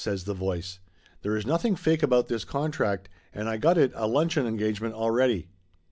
[0.03, 0.79] says the voice.
[1.21, 5.47] "There is nothing fake about this contract and I got it a luncheon engagement already."